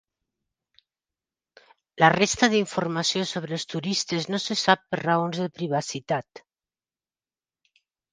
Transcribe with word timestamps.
La 2.03 2.07
resta 2.13 2.49
d'informació 2.53 3.25
sobre 3.31 3.55
els 3.57 3.65
turistes 3.73 4.25
no 4.35 4.39
se 4.45 4.57
sap 4.63 4.81
per 4.95 4.99
raons 5.03 5.43
de 5.43 5.47
privacitat. 5.59 6.43